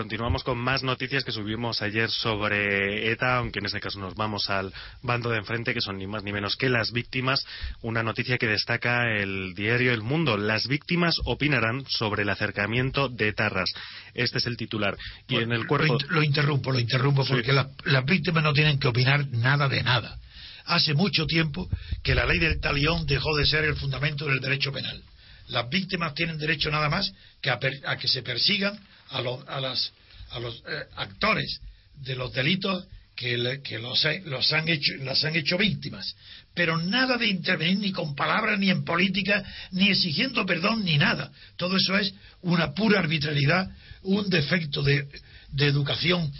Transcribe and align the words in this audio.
continuamos 0.00 0.44
con 0.44 0.56
más 0.56 0.82
noticias 0.82 1.24
que 1.24 1.30
subimos 1.30 1.82
ayer 1.82 2.08
sobre 2.08 3.12
ETA, 3.12 3.36
aunque 3.36 3.58
en 3.58 3.66
este 3.66 3.80
caso 3.80 3.98
nos 3.98 4.14
vamos 4.14 4.48
al 4.48 4.72
bando 5.02 5.28
de 5.28 5.36
enfrente, 5.36 5.74
que 5.74 5.82
son 5.82 5.98
ni 5.98 6.06
más 6.06 6.22
ni 6.22 6.32
menos 6.32 6.56
que 6.56 6.70
las 6.70 6.90
víctimas. 6.90 7.44
Una 7.82 8.02
noticia 8.02 8.38
que 8.38 8.46
destaca 8.46 9.14
el 9.14 9.52
diario 9.54 9.92
El 9.92 10.00
Mundo. 10.00 10.38
Las 10.38 10.68
víctimas 10.68 11.16
opinarán 11.26 11.84
sobre 11.86 12.22
el 12.22 12.30
acercamiento 12.30 13.10
de 13.10 13.34
Tarras. 13.34 13.74
Este 14.14 14.38
es 14.38 14.46
el 14.46 14.56
titular. 14.56 14.96
Y 15.28 15.36
en 15.36 15.52
el 15.52 15.66
cuerpo... 15.66 15.98
Lo, 16.08 16.22
interrumpo, 16.22 16.72
lo 16.72 16.78
interrumpo, 16.78 17.22
porque 17.26 17.52
las 17.52 18.04
víctimas 18.06 18.42
no 18.42 18.54
tienen 18.54 18.78
que 18.78 18.88
opinar 18.88 19.28
nada 19.28 19.68
de 19.68 19.82
nada. 19.82 20.16
Hace 20.64 20.94
mucho 20.94 21.26
tiempo 21.26 21.68
que 22.02 22.14
la 22.14 22.24
ley 22.24 22.38
del 22.38 22.58
talión 22.58 23.04
dejó 23.04 23.36
de 23.36 23.44
ser 23.44 23.64
el 23.64 23.76
fundamento 23.76 24.24
del 24.24 24.40
derecho 24.40 24.72
penal 24.72 25.02
las 25.50 25.68
víctimas 25.68 26.14
tienen 26.14 26.38
derecho 26.38 26.70
nada 26.70 26.88
más 26.88 27.12
que 27.42 27.50
a, 27.50 27.58
que 27.98 28.08
se 28.08 28.22
persigan 28.22 28.78
a 29.10 29.20
los, 29.22 29.46
a 29.48 29.60
las, 29.60 29.92
a 30.30 30.40
los 30.40 30.56
eh, 30.56 30.84
actores 30.96 31.60
de 31.94 32.14
los 32.14 32.32
delitos 32.32 32.86
que, 33.16 33.60
que 33.62 33.78
los, 33.78 34.06
los, 34.24 34.52
han 34.52 34.68
hecho, 34.68 34.94
las 35.00 35.24
han 35.24 35.36
hecho 35.36 35.58
víctimas. 35.58 36.16
Pero 36.54 36.78
nada 36.78 37.18
de 37.18 37.26
intervenir 37.28 37.78
ni 37.78 37.92
con 37.92 38.14
palabras, 38.14 38.58
ni 38.58 38.70
en 38.70 38.84
política, 38.84 39.44
ni 39.72 39.90
exigiendo 39.90 40.46
perdón, 40.46 40.84
ni 40.84 40.96
nada. 40.96 41.30
Todo 41.56 41.76
eso 41.76 41.98
es 41.98 42.14
una 42.42 42.72
pura 42.72 43.00
arbitrariedad, 43.00 43.68
un 44.02 44.28
defecto 44.30 44.82
de, 44.82 45.06
de 45.52 45.66
educación 45.66 46.32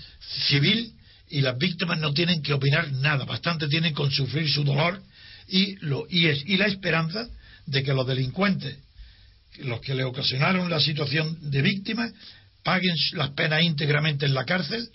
civil 0.48 0.94
y 1.28 1.42
las 1.42 1.58
víctimas 1.58 1.98
no 1.98 2.12
tienen 2.12 2.42
que 2.42 2.54
opinar 2.54 2.90
nada. 2.92 3.24
Bastante 3.24 3.68
tienen 3.68 3.92
con 3.92 4.10
sufrir 4.10 4.48
su 4.48 4.64
dolor 4.64 5.02
y, 5.48 5.76
lo, 5.84 6.06
y, 6.08 6.28
es, 6.28 6.42
y 6.46 6.56
la 6.56 6.66
esperanza 6.66 7.28
de 7.66 7.82
que 7.82 7.92
los 7.92 8.06
delincuentes 8.06 8.76
los 9.58 9.80
que 9.80 9.94
le 9.94 10.04
ocasionaron 10.04 10.70
la 10.70 10.80
situación 10.80 11.50
de 11.50 11.60
víctima 11.60 12.10
paguen 12.62 12.94
las 13.12 13.30
penas 13.30 13.62
íntegramente 13.62 14.26
en 14.26 14.34
la 14.34 14.44
cárcel 14.44 14.88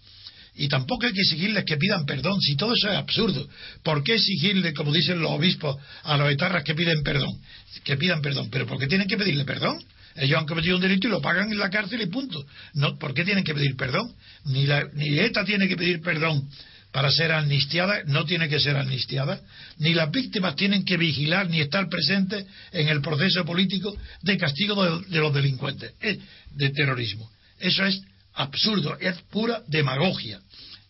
y 0.57 0.69
tampoco 0.69 1.05
hay 1.05 1.13
que 1.13 1.21
exigirles 1.21 1.65
que 1.65 1.77
pidan 1.77 2.05
perdón, 2.05 2.39
si 2.41 2.55
todo 2.55 2.73
eso 2.73 2.89
es 2.89 2.97
absurdo. 2.97 3.47
¿Por 3.83 4.03
qué 4.03 4.15
exigirle, 4.15 4.73
como 4.73 4.93
dicen 4.93 5.19
los 5.19 5.31
obispos, 5.31 5.77
a 6.03 6.17
los 6.17 6.31
etarras 6.31 6.63
que 6.63 6.73
piden 6.73 7.03
perdón? 7.03 7.37
Que 7.83 7.97
pidan 7.97 8.21
perdón, 8.21 8.49
pero 8.49 8.65
¿por 8.65 8.79
qué 8.79 8.87
tienen 8.87 9.07
que 9.07 9.17
pedirle 9.17 9.43
perdón? 9.43 9.83
Ellos 10.15 10.39
han 10.39 10.45
cometido 10.45 10.77
un 10.77 10.81
delito 10.81 11.07
y 11.09 11.11
lo 11.11 11.21
pagan 11.21 11.51
en 11.51 11.57
la 11.57 11.69
cárcel 11.69 12.01
y 12.01 12.05
punto. 12.05 12.45
No, 12.73 12.97
¿Por 12.97 13.13
qué 13.13 13.25
tienen 13.25 13.43
que 13.43 13.53
pedir 13.53 13.75
perdón? 13.75 14.13
Ni, 14.45 14.65
la, 14.65 14.85
ni 14.93 15.19
ETA 15.19 15.43
tiene 15.43 15.67
que 15.67 15.75
pedir 15.75 16.01
perdón 16.01 16.47
para 16.93 17.11
ser 17.11 17.33
amnistiada, 17.33 18.03
no 18.05 18.23
tiene 18.23 18.47
que 18.47 18.57
ser 18.57 18.77
amnistiada, 18.77 19.41
ni 19.79 19.93
las 19.93 20.09
víctimas 20.11 20.55
tienen 20.55 20.85
que 20.85 20.95
vigilar 20.95 21.49
ni 21.49 21.59
estar 21.59 21.89
presentes 21.89 22.45
en 22.71 22.87
el 22.87 23.01
proceso 23.01 23.43
político 23.43 23.93
de 24.21 24.37
castigo 24.37 25.01
de, 25.01 25.19
los 25.19 25.33
delincuentes, 25.33 25.91
de 25.99 26.69
terrorismo. 26.69 27.29
Eso 27.59 27.85
es 27.85 28.01
absurdo, 28.33 28.97
es 28.99 29.15
pura 29.31 29.61
demagogia 29.67 30.39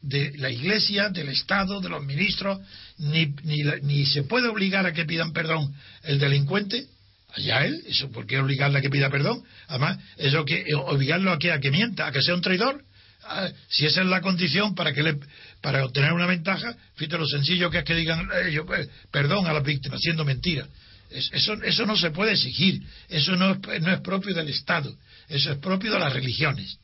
de 0.01 0.37
la 0.37 0.51
Iglesia, 0.51 1.09
del 1.09 1.29
Estado, 1.29 1.81
de 1.81 1.89
los 1.89 2.03
ministros, 2.03 2.59
ni, 2.97 3.33
ni, 3.43 3.63
ni 3.81 4.05
se 4.05 4.23
puede 4.23 4.47
obligar 4.47 4.85
a 4.85 4.93
que 4.93 5.05
pidan 5.05 5.33
perdón 5.33 5.73
el 6.03 6.19
delincuente, 6.19 6.87
allá 7.35 7.65
él, 7.65 7.83
eso, 7.87 8.11
¿por 8.11 8.25
qué 8.25 8.39
obligarle 8.39 8.79
a 8.79 8.81
que 8.81 8.89
pida 8.89 9.09
perdón? 9.09 9.43
Además, 9.67 9.99
eso 10.17 10.45
que 10.45 10.73
obligarlo 10.75 11.31
a 11.31 11.39
que, 11.39 11.51
a 11.51 11.59
que 11.59 11.71
mienta, 11.71 12.07
a 12.07 12.11
que 12.11 12.21
sea 12.21 12.35
un 12.35 12.41
traidor. 12.41 12.83
Ah, 13.27 13.49
si 13.69 13.87
esa 13.87 14.01
es 14.01 14.07
la 14.07 14.21
condición 14.21 14.75
para 14.75 14.93
que 14.93 15.01
le, 15.01 15.17
para 15.61 15.83
obtener 15.83 16.13
una 16.13 16.27
ventaja, 16.27 16.75
fíjate 16.95 17.17
lo 17.17 17.25
sencillo 17.25 17.71
que 17.71 17.79
es 17.79 17.83
que 17.83 17.95
digan 17.95 18.29
ellos, 18.45 18.65
eh, 18.77 18.87
perdón 19.11 19.47
a 19.47 19.53
las 19.53 19.63
víctimas, 19.63 19.99
siendo 19.99 20.23
mentira. 20.23 20.67
Eso, 21.09 21.53
eso 21.63 21.85
no 21.85 21.95
se 21.95 22.11
puede 22.11 22.33
exigir, 22.33 22.81
eso 23.09 23.35
no 23.35 23.51
es, 23.51 23.81
no 23.81 23.91
es 23.93 24.01
propio 24.01 24.33
del 24.33 24.49
Estado, 24.49 24.95
eso 25.29 25.51
es 25.51 25.57
propio 25.57 25.91
de 25.91 25.99
las 25.99 26.13
religiones. 26.13 26.79